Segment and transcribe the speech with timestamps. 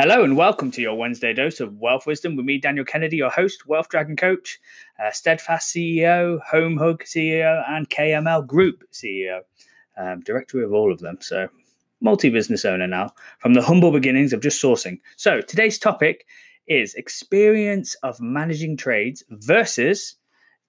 [0.00, 3.28] Hello and welcome to your Wednesday dose of wealth wisdom with me, Daniel Kennedy, your
[3.28, 4.58] host, Wealth Dragon Coach,
[4.98, 9.40] uh, Steadfast CEO, Home Hug CEO, and KML Group CEO,
[9.98, 11.18] um, director of all of them.
[11.20, 11.50] So,
[12.00, 15.00] multi business owner now from the humble beginnings of just sourcing.
[15.16, 16.24] So, today's topic
[16.66, 20.16] is experience of managing trades versus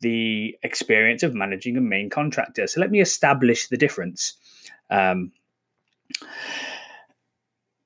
[0.02, 2.68] the experience of managing a main contractor.
[2.68, 4.34] So, let me establish the difference.
[4.90, 5.32] Um,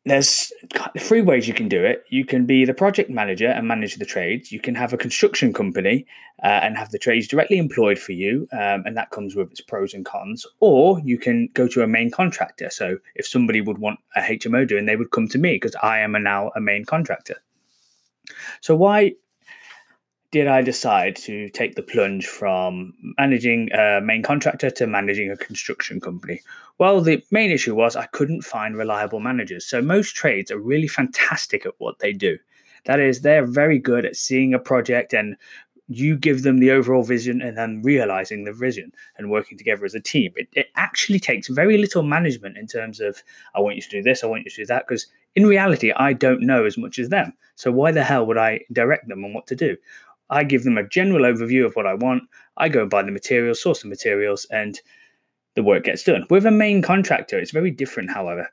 [0.05, 0.51] there's
[0.99, 2.05] three ways you can do it.
[2.09, 4.51] You can be the project manager and manage the trades.
[4.51, 6.05] You can have a construction company
[6.43, 9.61] uh, and have the trades directly employed for you, um, and that comes with its
[9.61, 10.45] pros and cons.
[10.59, 12.69] Or you can go to a main contractor.
[12.69, 15.99] So if somebody would want a HMO doing, they would come to me because I
[15.99, 17.41] am a now a main contractor.
[18.61, 19.13] So why
[20.31, 25.37] did I decide to take the plunge from managing a main contractor to managing a
[25.37, 26.41] construction company?
[26.77, 29.65] Well, the main issue was I couldn't find reliable managers.
[29.65, 32.37] So most trades are really fantastic at what they do.
[32.85, 35.37] That is, they're very good at seeing a project and
[35.87, 39.93] you give them the overall vision and then realizing the vision and working together as
[39.93, 40.33] a team.
[40.35, 43.21] It, it actually takes very little management in terms of,
[43.53, 45.91] I want you to do this, I want you to do that, because in reality,
[45.91, 47.33] I don't know as much as them.
[47.55, 49.77] So why the hell would I direct them on what to do?
[50.29, 52.23] I give them a general overview of what I want.
[52.57, 54.79] I go and buy the materials, source the materials, and
[55.55, 56.25] the work gets done.
[56.29, 58.49] With a main contractor, it's very different, however.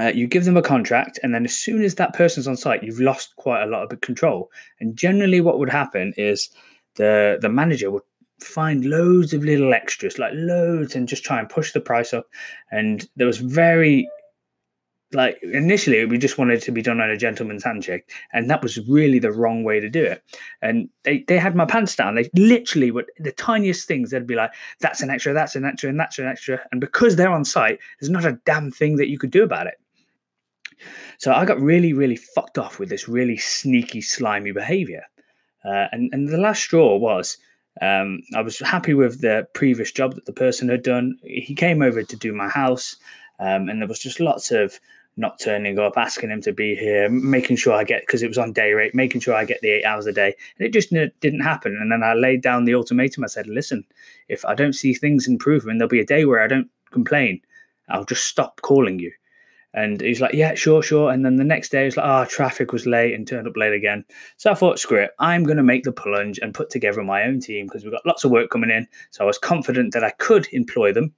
[0.00, 2.82] Uh, you give them a contract, and then as soon as that person's on site,
[2.82, 4.50] you've lost quite a lot of control.
[4.80, 6.50] And generally, what would happen is
[6.94, 8.02] the the manager would
[8.40, 12.26] find loads of little extras, like loads, and just try and push the price up.
[12.70, 14.08] And there was very
[15.12, 18.86] like initially we just wanted to be done on a gentleman's handshake and that was
[18.88, 20.22] really the wrong way to do it.
[20.60, 22.14] And they, they had my pants down.
[22.14, 25.88] They literally would the tiniest things they'd be like that's an extra that's an extra
[25.88, 29.08] and that's an extra and because they're on site there's not a damn thing that
[29.08, 29.80] you could do about it.
[31.18, 35.04] So i got really really fucked off with this really sneaky slimy behavior.
[35.64, 37.36] Uh, and, and the last straw was
[37.80, 41.16] um, I was happy with the previous job that the person had done.
[41.22, 42.96] He came over to do my house,
[43.38, 44.80] um, and there was just lots of
[45.18, 48.38] not turning up, asking him to be here, making sure I get because it was
[48.38, 50.90] on day rate, making sure I get the eight hours a day, and it just
[50.90, 51.76] didn't happen.
[51.78, 53.24] And then I laid down the ultimatum.
[53.24, 53.84] I said, "Listen,
[54.28, 57.40] if I don't see things improving, there'll be a day where I don't complain.
[57.88, 59.12] I'll just stop calling you."
[59.74, 62.24] And he's like, "Yeah, sure, sure." And then the next day, he's like, "Ah, oh,
[62.24, 64.04] traffic was late and turned up late again."
[64.36, 67.24] So I thought, "Screw it, I'm going to make the plunge and put together my
[67.24, 70.04] own team because we've got lots of work coming in." So I was confident that
[70.04, 71.12] I could employ them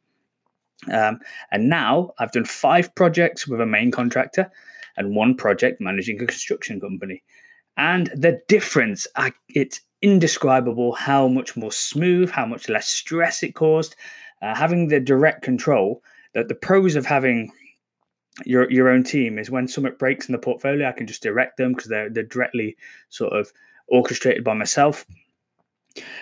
[0.93, 1.21] um,
[1.51, 4.51] and now I've done five projects with a main contractor
[4.97, 7.23] and one project managing a construction company.
[7.77, 13.55] And the difference, I, it's indescribable how much more smooth, how much less stress it
[13.55, 13.97] caused.
[14.43, 16.03] Uh, having the direct control,
[16.35, 17.53] that the pros of having
[18.47, 21.57] your your own team is when something breaks in the portfolio, I can just direct
[21.57, 22.77] them because they're they're directly
[23.11, 23.53] sort of
[23.89, 25.05] orchestrated by myself.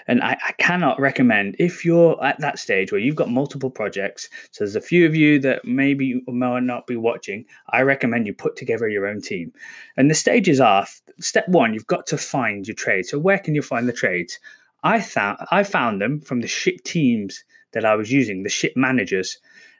[0.07, 4.29] And I, I, cannot recommend if you're at that stage where you've got multiple projects.
[4.51, 7.45] So there's a few of you that maybe may not be watching.
[7.71, 9.53] I recommend you put together your own team.
[9.97, 10.87] And the stages are
[11.21, 13.11] step one, you've got to find your trades.
[13.11, 14.39] So where can you find the trades?
[14.85, 18.77] I found I found them from the shit teams that I was using, the shit
[18.77, 19.39] managers.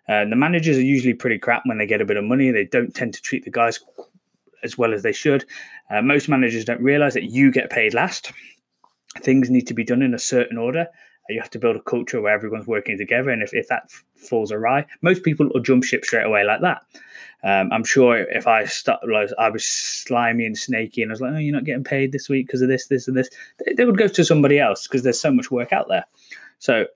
[0.09, 2.51] Uh, the managers are usually pretty crap when they get a bit of money.
[2.51, 3.79] They don't tend to treat the guys
[4.63, 5.45] as well as they should.
[5.91, 8.33] Uh, most managers don't realize that you get paid last
[9.21, 10.87] things need to be done in a certain order.
[11.29, 13.29] You have to build a culture where everyone's working together.
[13.31, 16.83] And if, if that falls awry, most people will jump ship straight away like that.
[17.45, 21.21] Um, I'm sure if I start, like, I was slimy and snaky, and I was
[21.21, 23.31] like, "Oh, you're not getting paid this week because of this, this, and this,"
[23.65, 26.05] they, they would go to somebody else because there's so much work out there.
[26.59, 26.87] So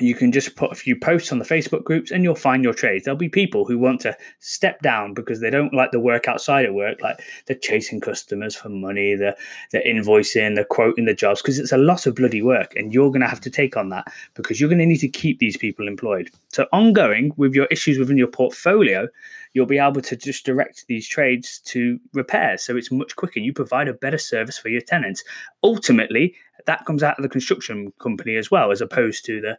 [0.00, 2.74] you can just put a few posts on the Facebook groups and you'll find your
[2.74, 3.04] trades.
[3.04, 6.64] There'll be people who want to step down because they don't like the work outside
[6.64, 9.36] of work, like they're chasing customers for money, they're,
[9.74, 13.20] invoicing, they're quoting the jobs because it's a lot of bloody work and you're going
[13.20, 15.88] to have to take on that because you're going to need to keep these people
[15.88, 16.30] employed.
[16.48, 19.08] So, ongoing with your issues within your portfolio,
[19.52, 22.62] you'll be able to just direct these trades to repairs.
[22.64, 23.40] So, it's much quicker.
[23.40, 25.22] You provide a better service for your tenants.
[25.62, 26.34] Ultimately,
[26.66, 29.58] that comes out of the construction company as well, as opposed to the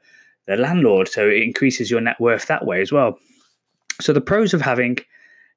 [0.50, 1.08] the landlord.
[1.08, 3.20] So it increases your net worth that way as well.
[4.02, 4.98] So the pros of having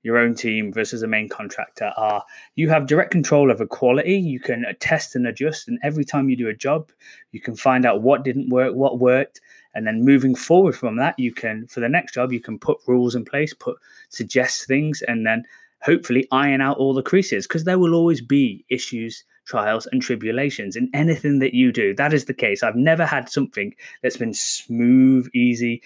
[0.02, 2.22] your own team versus a main contractor are
[2.56, 4.16] you have direct control over quality.
[4.16, 6.90] You can test and adjust, and every time you do a job,
[7.30, 9.40] you can find out what didn't work, what worked,
[9.74, 12.78] and then moving forward from that, you can for the next job you can put
[12.86, 13.78] rules in place, put
[14.10, 15.44] suggest things, and then
[15.80, 20.76] hopefully iron out all the creases because there will always be issues trials and tribulations
[20.76, 21.94] in anything that you do.
[21.94, 22.62] That is the case.
[22.62, 25.82] I've never had something that's been smooth, easy.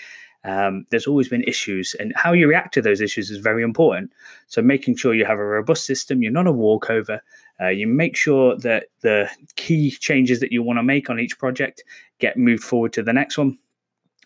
[0.46, 4.12] um, there's always been issues, and how you react to those issues is very important.
[4.46, 7.20] So, making sure you have a robust system, you're not a walkover.
[7.60, 11.38] Uh, you make sure that the key changes that you want to make on each
[11.38, 11.82] project
[12.20, 13.58] get moved forward to the next one.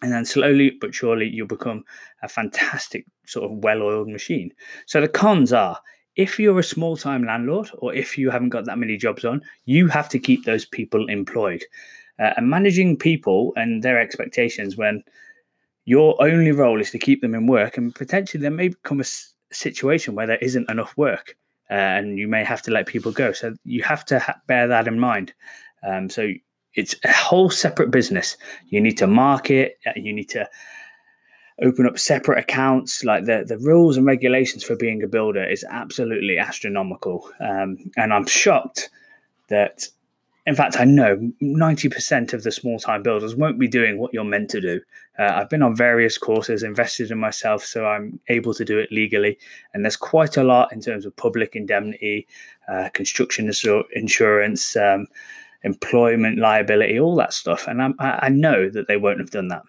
[0.03, 1.85] And then slowly but surely, you'll become
[2.23, 4.53] a fantastic, sort of well oiled machine.
[4.87, 5.79] So, the cons are
[6.21, 9.41] if you're a small time landlord or if you haven't got that many jobs on,
[9.65, 11.65] you have to keep those people employed.
[12.19, 15.03] Uh, and managing people and their expectations when
[15.87, 19.09] your only role is to keep them in work, and potentially there may become a
[19.09, 21.37] s- situation where there isn't enough work.
[21.71, 23.33] Uh, and you may have to let people go.
[23.33, 25.33] So you have to ha- bear that in mind.
[25.89, 26.29] Um, so
[26.75, 28.37] it's a whole separate business.
[28.67, 29.79] You need to market.
[29.87, 30.47] Uh, you need to
[31.63, 33.05] open up separate accounts.
[33.05, 37.31] Like the the rules and regulations for being a builder is absolutely astronomical.
[37.41, 38.91] Um, and I'm shocked
[39.49, 39.89] that
[40.47, 44.25] in fact, I know 90% of the small time builders won't be doing what you're
[44.25, 44.81] meant to do.
[45.19, 48.91] Uh, I've been on various courses, invested in myself, so I'm able to do it
[48.91, 49.39] legally.
[49.75, 52.27] And there's quite a lot in terms of public indemnity,
[52.69, 53.51] uh, construction
[53.93, 55.07] insurance, um,
[55.63, 57.69] employment liability, all that stuff.
[57.69, 59.63] And I'm, I know that they won't have done that.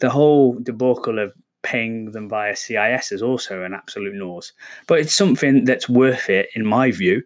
[0.00, 4.52] The whole debacle of paying them via CIS is also an absolute nose,
[4.86, 7.22] but it's something that's worth it, in my view,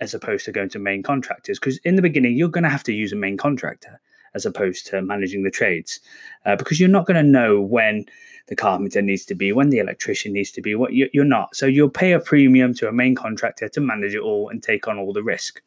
[0.00, 1.58] as opposed to going to main contractors.
[1.58, 4.00] Because in the beginning, you're going to have to use a main contractor
[4.34, 6.00] as opposed to managing the trades,
[6.44, 8.04] uh, because you're not going to know when
[8.48, 10.74] the carpenter needs to be, when the electrician needs to be.
[10.74, 11.54] What you, you're not.
[11.54, 14.88] So you'll pay a premium to a main contractor to manage it all and take
[14.88, 15.62] on all the risk.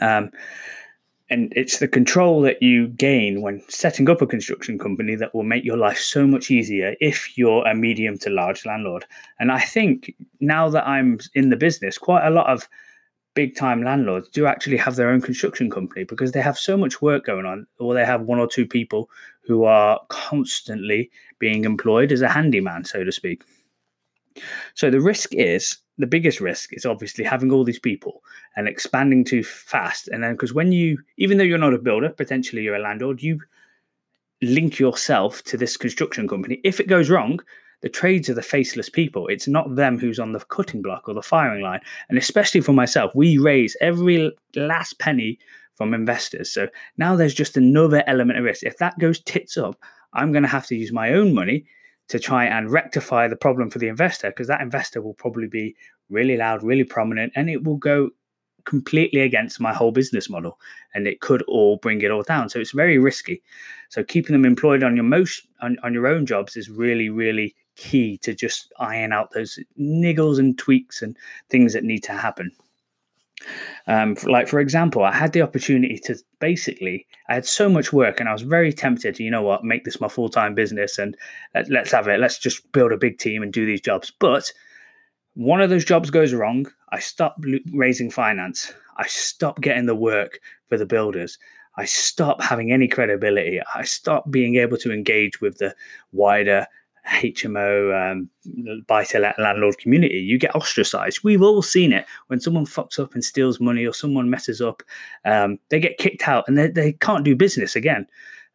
[0.00, 0.30] Um,
[1.34, 5.42] and it's the control that you gain when setting up a construction company that will
[5.42, 9.04] make your life so much easier if you're a medium to large landlord.
[9.40, 12.68] And I think now that I'm in the business, quite a lot of
[13.34, 17.02] big time landlords do actually have their own construction company because they have so much
[17.02, 19.10] work going on, or they have one or two people
[19.42, 21.10] who are constantly
[21.40, 23.42] being employed as a handyman, so to speak.
[24.74, 28.22] So the risk is the biggest risk is obviously having all these people
[28.56, 30.08] and expanding too fast.
[30.08, 33.22] And then because when you, even though you're not a builder, potentially you're a landlord,
[33.22, 33.40] you
[34.42, 36.60] link yourself to this construction company.
[36.64, 37.40] If it goes wrong,
[37.82, 39.28] the trades are the faceless people.
[39.28, 41.80] It's not them who's on the cutting block or the firing line.
[42.08, 45.38] And especially for myself, we raise every last penny
[45.74, 46.50] from investors.
[46.50, 48.64] So now there's just another element of risk.
[48.64, 49.76] If that goes tits up,
[50.14, 51.66] I'm going to have to use my own money
[52.08, 55.74] to try and rectify the problem for the investor because that investor will probably be
[56.10, 58.10] really loud, really prominent, and it will go
[58.64, 60.58] completely against my whole business model
[60.94, 63.42] and it could all bring it all down so it's very risky
[63.90, 67.54] so keeping them employed on your most on, on your own jobs is really really
[67.76, 71.16] key to just iron out those niggles and tweaks and
[71.48, 72.50] things that need to happen.
[73.86, 78.20] Um, like for example, I had the opportunity to basically, I had so much work,
[78.20, 80.98] and I was very tempted to, you know what, make this my full time business,
[80.98, 81.16] and
[81.54, 82.20] let, let's have it.
[82.20, 84.12] Let's just build a big team and do these jobs.
[84.18, 84.52] But
[85.34, 86.66] one of those jobs goes wrong.
[86.90, 87.36] I stop
[87.72, 88.72] raising finance.
[88.96, 90.38] I stop getting the work
[90.68, 91.38] for the builders.
[91.76, 93.60] I stop having any credibility.
[93.74, 95.74] I stop being able to engage with the
[96.12, 96.66] wider
[97.06, 98.30] HMO um,
[98.86, 101.22] buy to let landlord community, you get ostracized.
[101.22, 104.82] We've all seen it when someone fucks up and steals money or someone messes up,
[105.24, 108.06] um, they get kicked out and they, they can't do business again.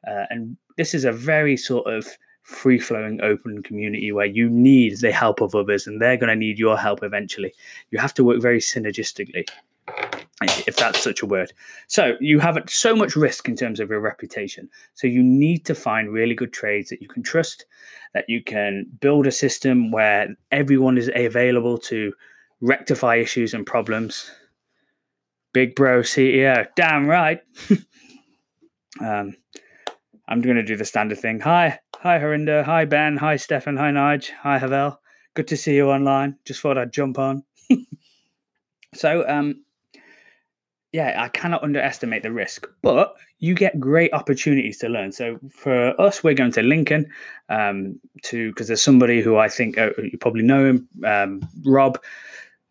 [0.07, 2.07] Uh, and this is a very sort of
[2.43, 6.35] free flowing, open community where you need the help of others and they're going to
[6.35, 7.53] need your help eventually.
[7.91, 9.47] You have to work very synergistically
[10.41, 11.51] if that's such a word.
[11.87, 14.69] So you have so much risk in terms of your reputation.
[14.93, 17.65] So you need to find really good trades that you can trust,
[18.13, 22.13] that you can build a system where everyone is available to
[22.61, 24.31] rectify issues and problems.
[25.53, 27.41] Big bro CEO, damn right.
[29.01, 29.35] um,
[30.27, 31.39] I'm going to do the standard thing.
[31.39, 34.99] Hi, hi Harinder, hi Ben, hi Stefan, hi Nige, hi Havel.
[35.33, 36.37] Good to see you online.
[36.45, 37.43] Just thought I'd jump on.
[38.93, 39.63] so, um,
[40.91, 45.11] yeah, I cannot underestimate the risk, but you get great opportunities to learn.
[45.11, 47.07] So for us, we're going to Lincoln
[47.49, 51.99] um, to because there's somebody who I think uh, you probably know him, um, Rob,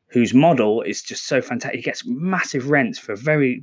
[0.08, 1.78] whose model is just so fantastic.
[1.78, 3.62] He gets massive rents for very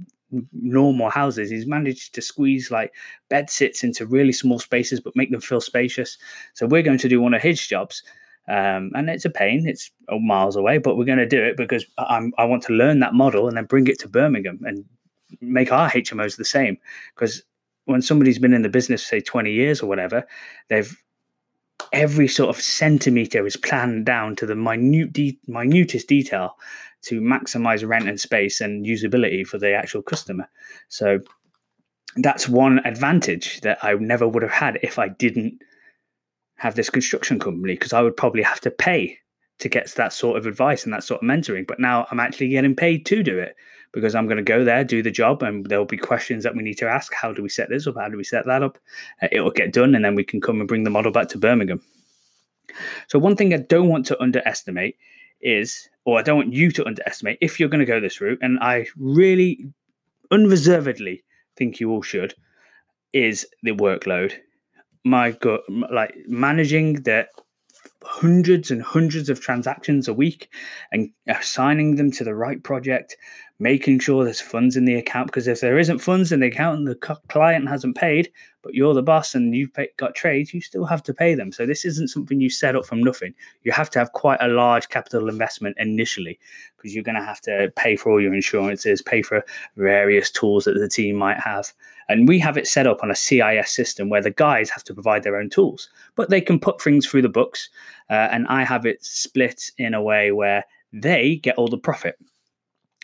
[0.53, 1.49] normal houses.
[1.49, 2.93] He's managed to squeeze like
[3.29, 6.17] bed sits into really small spaces, but make them feel spacious.
[6.53, 8.03] So we're going to do one of his jobs
[8.47, 9.67] um, and it's a pain.
[9.67, 12.99] It's miles away, but we're going to do it because I'm, I want to learn
[12.99, 14.85] that model and then bring it to Birmingham and
[15.41, 16.77] make our HMOs the same.
[17.15, 17.43] Because
[17.85, 20.25] when somebody's been in the business, say 20 years or whatever,
[20.69, 20.95] they've
[21.91, 26.57] every sort of centimeter is planned down to the minute de- minutest detail
[27.01, 30.49] to maximize rent and space and usability for the actual customer.
[30.87, 31.19] So
[32.17, 35.61] that's one advantage that I never would have had if I didn't
[36.57, 39.17] have this construction company because I would probably have to pay
[39.59, 41.65] to get that sort of advice and that sort of mentoring.
[41.67, 43.55] But now I'm actually getting paid to do it
[43.93, 46.63] because I'm going to go there, do the job, and there'll be questions that we
[46.63, 47.13] need to ask.
[47.13, 47.95] How do we set this up?
[47.95, 48.77] How do we set that up?
[49.21, 51.37] Uh, it'll get done, and then we can come and bring the model back to
[51.37, 51.81] Birmingham.
[53.07, 54.97] So, one thing I don't want to underestimate
[55.39, 58.39] is, or I don't want you to underestimate, if you're going to go this route,
[58.41, 59.65] and I really
[60.29, 61.23] unreservedly
[61.55, 62.33] think you all should,
[63.13, 64.33] is the workload.
[65.05, 67.27] My God, like managing the
[68.03, 70.49] hundreds and hundreds of transactions a week
[70.91, 73.15] and uh, assigning them to the right project,
[73.59, 75.27] making sure there's funds in the account.
[75.27, 76.95] Because if there isn't funds in the account and the
[77.29, 78.31] client hasn't paid,
[78.61, 81.51] but you're the boss and you've got trades, you still have to pay them.
[81.51, 83.33] So this isn't something you set up from nothing.
[83.63, 86.39] You have to have quite a large capital investment initially
[86.75, 89.45] because you're going to have to pay for all your insurances, pay for
[89.77, 91.71] various tools that the team might have.
[92.09, 94.93] And we have it set up on a CIS system where the guys have to
[94.93, 97.69] provide their own tools, but they can put things through the books.
[98.09, 102.17] Uh, and I have it split in a way where they get all the profit.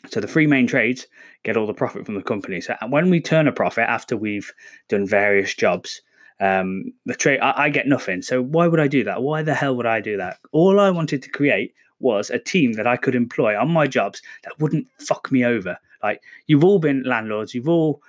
[0.10, 1.08] So the three main trades
[1.44, 2.62] get all the profit from the company.
[2.62, 4.52] So when we turn a profit after we've
[4.90, 6.02] done various jobs,
[6.40, 8.24] um, the trade I, I, get nothing.
[8.24, 9.22] So why would I do that?
[9.22, 10.40] Why the hell would I do that?
[10.52, 14.24] All I wanted to create was a team that I could employ on my jobs
[14.44, 15.78] that wouldn't fuck me over.
[16.02, 18.02] Like you've all been landlords, you've all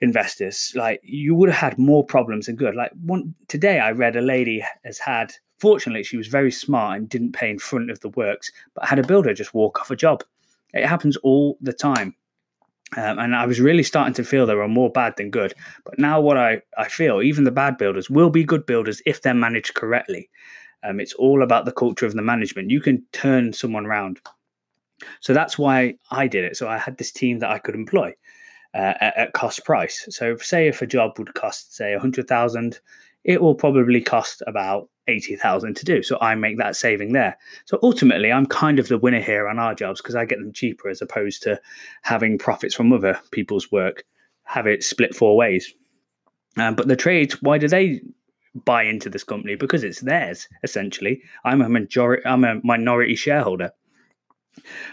[0.00, 0.72] investors.
[0.76, 2.74] Like you would have had more problems than good.
[2.74, 5.32] Like one today, I read a lady has had.
[5.58, 8.98] Fortunately, she was very smart and didn't pay in front of the works, but had
[8.98, 10.22] a builder just walk off a job.
[10.74, 12.14] It happens all the time.
[12.96, 15.54] Um, and I was really starting to feel there were more bad than good.
[15.84, 19.22] But now, what I, I feel, even the bad builders will be good builders if
[19.22, 20.30] they're managed correctly.
[20.84, 22.70] Um, it's all about the culture of the management.
[22.70, 24.20] You can turn someone around.
[25.20, 26.56] So that's why I did it.
[26.56, 28.14] So I had this team that I could employ
[28.74, 30.06] uh, at, at, cost price.
[30.10, 32.80] So, say if a job would cost, say, a hundred thousand,
[33.24, 36.02] it will probably cost about 80,000 to do.
[36.02, 37.36] So I make that saving there.
[37.64, 40.52] So ultimately, I'm kind of the winner here on our jobs because I get them
[40.52, 41.60] cheaper as opposed to
[42.02, 44.04] having profits from other people's work,
[44.44, 45.72] have it split four ways.
[46.56, 48.00] Um, but the trades, why do they
[48.64, 49.54] buy into this company?
[49.54, 51.22] Because it's theirs, essentially.
[51.44, 53.72] I'm a majority, I'm a minority shareholder.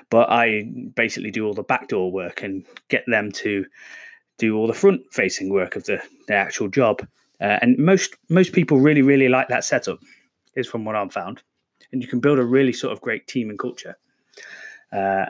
[0.09, 3.65] But I basically do all the backdoor work and get them to
[4.37, 7.07] do all the front facing work of the, the actual job.
[7.43, 9.99] Uh, and most most people really really like that setup,
[10.55, 11.43] is from what I've found,
[11.91, 13.97] and you can build a really sort of great team and culture.
[14.91, 15.25] Uh,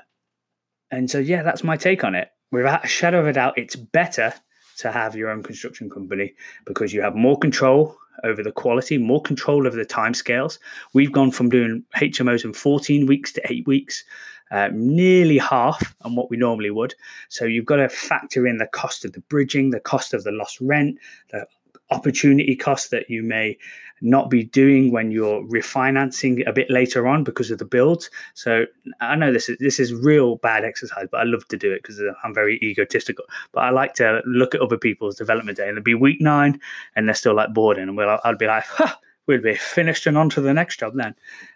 [0.92, 2.30] and so yeah, that's my take on it.
[2.52, 4.32] Without a shadow of a doubt, it's better
[4.78, 6.34] to have your own construction company
[6.66, 10.60] because you have more control over the quality, more control over the timescales.
[10.94, 14.04] We've gone from doing HMOs in 14 weeks to eight weeks,
[14.52, 16.94] uh, nearly half on what we normally would.
[17.30, 20.32] So you've got to factor in the cost of the bridging, the cost of the
[20.32, 21.00] lost rent,
[21.32, 21.48] the
[21.94, 23.58] opportunity cost that you may
[24.04, 28.10] not be doing when you're refinancing a bit later on because of the build.
[28.34, 28.66] So
[29.00, 31.82] I know this is this is real bad exercise, but I love to do it
[31.82, 33.24] because I'm very egotistical.
[33.54, 36.60] But I like to look at other people's development day and it'll be week nine
[36.96, 38.94] and they're still like boarding and we'll I'd be like, huh,
[39.26, 41.16] we'll be finished and on to the next job then.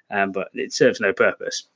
[0.09, 1.67] Um, but it serves no purpose.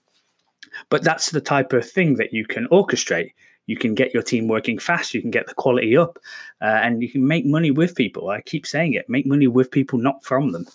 [0.90, 3.34] But that's the type of thing that you can orchestrate
[3.68, 6.18] you can get your team working fast, you can get the quality up,
[6.62, 8.30] uh, and you can make money with people.
[8.30, 10.66] I keep saying it make money with people, not from them.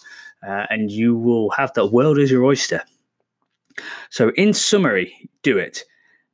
[0.46, 2.82] Uh, and you will have the world as your oyster.
[4.10, 5.82] So, in summary, do it.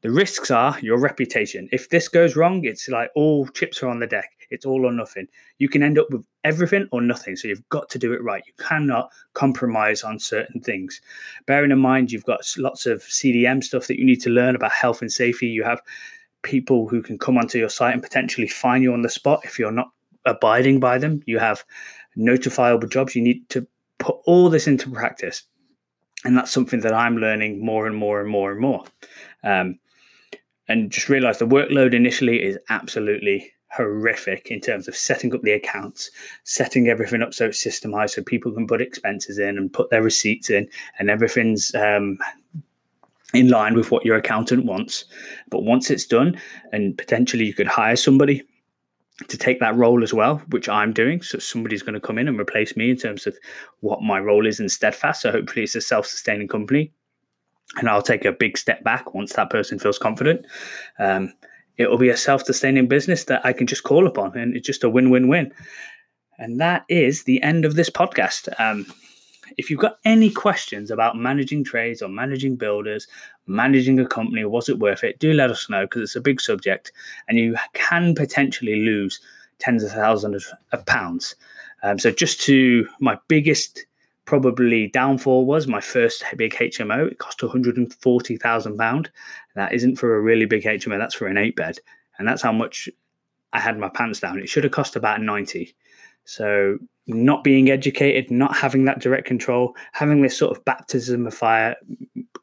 [0.02, 1.68] The risks are your reputation.
[1.72, 4.30] If this goes wrong, it's like all chips are on the deck.
[4.50, 5.28] It's all or nothing.
[5.58, 7.36] You can end up with everything or nothing.
[7.36, 8.42] So you've got to do it right.
[8.46, 11.00] You cannot compromise on certain things.
[11.46, 14.72] Bearing in mind, you've got lots of CDM stuff that you need to learn about
[14.72, 15.46] health and safety.
[15.46, 15.80] You have
[16.42, 19.58] people who can come onto your site and potentially fine you on the spot if
[19.58, 19.90] you're not
[20.24, 21.22] abiding by them.
[21.26, 21.64] You have
[22.16, 23.14] notifiable jobs.
[23.14, 23.66] You need to
[23.98, 25.44] put all this into practice.
[26.24, 28.84] And that's something that I'm learning more and more and more and more.
[29.42, 29.78] Um,
[30.68, 35.52] and just realize the workload initially is absolutely horrific in terms of setting up the
[35.52, 36.10] accounts,
[36.44, 40.02] setting everything up so it's systemized so people can put expenses in and put their
[40.02, 40.68] receipts in
[40.98, 42.18] and everything's um,
[43.34, 45.04] in line with what your accountant wants.
[45.50, 46.40] But once it's done,
[46.72, 48.42] and potentially you could hire somebody
[49.28, 51.22] to take that role as well, which I'm doing.
[51.22, 53.36] So somebody's going to come in and replace me in terms of
[53.80, 55.22] what my role is in Steadfast.
[55.22, 56.92] So hopefully it's a self-sustaining company.
[57.76, 60.44] And I'll take a big step back once that person feels confident.
[60.98, 61.32] Um,
[61.78, 64.84] it will be a self-sustaining business that I can just call upon, and it's just
[64.84, 65.52] a win-win-win.
[66.38, 68.48] And that is the end of this podcast.
[68.60, 68.84] Um,
[69.58, 73.06] if you've got any questions about managing trades or managing builders,
[73.46, 75.18] managing a company, was it worth it?
[75.18, 76.92] Do let us know because it's a big subject
[77.28, 79.20] and you can potentially lose
[79.58, 81.34] tens of thousands of, pounds.
[81.82, 83.86] Um, so just to my biggest
[84.24, 87.10] probably downfall was my first big HMO.
[87.10, 89.10] It cost 140,000 pound.
[89.54, 90.98] That isn't for a really big HMO.
[90.98, 91.78] That's for an eight bed,
[92.18, 92.88] and that's how much
[93.52, 94.38] I had my pants down.
[94.38, 95.74] It should have cost about 90.
[96.24, 101.34] So not being educated, not having that direct control, having this sort of baptism of
[101.34, 101.76] fire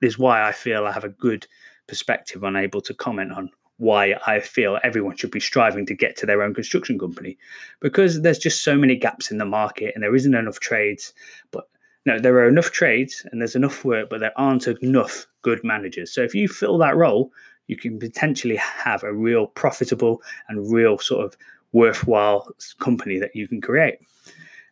[0.01, 1.47] is why I feel I have a good
[1.87, 6.17] perspective on able to comment on why I feel everyone should be striving to get
[6.17, 7.37] to their own construction company
[7.79, 11.13] because there's just so many gaps in the market and there isn't enough trades.
[11.51, 11.63] But
[12.05, 16.13] no, there are enough trades and there's enough work, but there aren't enough good managers.
[16.13, 17.31] So if you fill that role,
[17.67, 21.37] you can potentially have a real profitable and real sort of
[21.71, 22.47] worthwhile
[22.79, 23.99] company that you can create.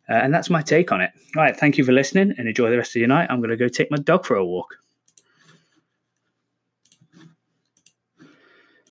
[0.09, 1.11] Uh, and that's my take on it.
[1.35, 3.27] All right, thank you for listening and enjoy the rest of your night.
[3.29, 4.75] I'm going to go take my dog for a walk.